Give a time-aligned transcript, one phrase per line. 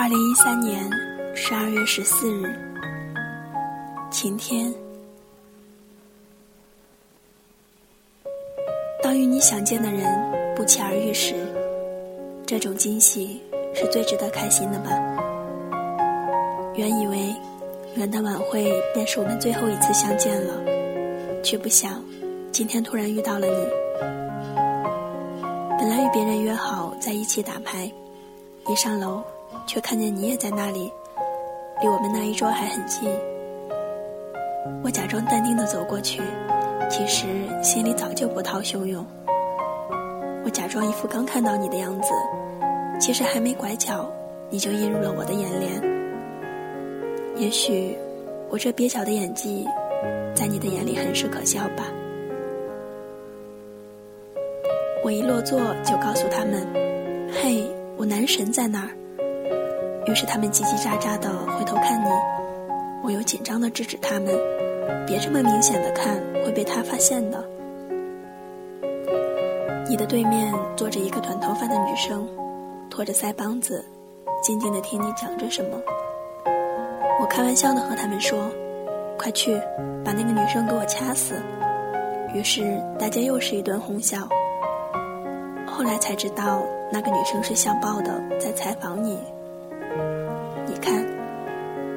[0.00, 0.88] 二零一三年
[1.34, 2.56] 十二月十四日，
[4.12, 4.72] 晴天。
[9.02, 11.34] 当与你想见的人不期而遇时，
[12.46, 13.42] 这种惊喜
[13.74, 14.90] 是最值得开心的吧？
[16.76, 17.34] 原以为
[17.96, 22.00] 元旦晚会便是我们最后一次相见了，却不想
[22.52, 23.66] 今天突然遇到了你。
[25.76, 27.90] 本来与别人约好在一起打牌，
[28.68, 29.20] 一上楼。
[29.66, 30.92] 却看见你也在那里，
[31.80, 33.10] 离我们那一桌还很近。
[34.82, 36.22] 我假装淡定的走过去，
[36.90, 37.26] 其实
[37.62, 39.04] 心里早就波涛汹涌。
[40.44, 42.12] 我假装一副刚看到你的样子，
[43.00, 44.10] 其实还没拐角，
[44.50, 45.82] 你就映入了我的眼帘。
[47.36, 47.96] 也许
[48.48, 49.66] 我这蹩脚的演技，
[50.34, 51.84] 在你的眼里很是可笑吧。
[55.04, 56.66] 我一落座就告诉他们
[57.32, 57.64] ：“嘿，
[57.96, 58.90] 我男神在那儿。”
[60.08, 62.08] 于是他们叽叽喳喳的回头看你，
[63.02, 64.34] 我又紧张的制止他们，
[65.06, 67.44] 别这么明显的看，会被他发现的。
[69.86, 72.26] 你的对面坐着一个短头发的女生，
[72.88, 73.84] 托着腮帮子，
[74.42, 75.78] 静静的听你讲着什么。
[77.20, 78.50] 我开玩笑的和他们说
[79.18, 79.60] ：“快去，
[80.02, 81.34] 把那个女生给我掐死。”
[82.32, 84.26] 于是大家又是一顿哄笑。
[85.66, 89.18] 后来才知道，那个女生是校报的，在采访你。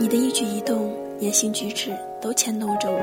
[0.00, 1.90] 你的一举一动、言行举止
[2.22, 3.00] 都牵动着我。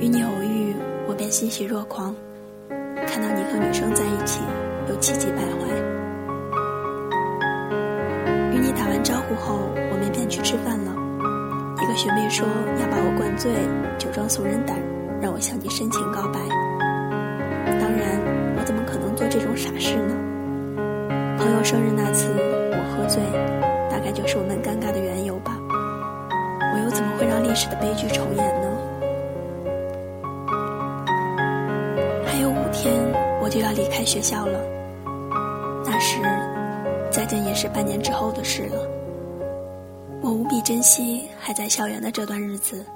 [0.00, 0.74] 与你偶遇，
[1.06, 2.14] 我便欣喜若狂；
[3.06, 4.40] 看到你和女生在一起，
[4.88, 5.68] 又气急败坏。
[8.54, 9.58] 与你打完招呼后，
[9.92, 10.96] 我们便去吃饭了。
[11.82, 12.46] 一个学妹说
[12.80, 13.52] 要把我灌醉，
[13.98, 14.74] 酒壮怂人胆，
[15.20, 16.40] 让我向你深情告白。
[17.78, 18.18] 当然，
[18.56, 20.16] 我怎么可能做这种傻事呢？
[21.36, 22.32] 朋友生日那次，
[27.50, 28.68] 历史的悲剧重演呢？
[32.24, 32.94] 还有五天
[33.42, 34.60] 我就要离开学校了，
[35.84, 36.20] 那时
[37.10, 38.88] 再见也是半年之后的事了。
[40.22, 42.86] 我无比珍惜还在校园的这段日子，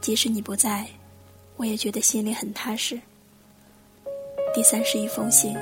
[0.00, 0.86] 即使你不在，
[1.58, 2.98] 我也觉得心里很踏实。
[4.54, 5.54] 第三十一封信。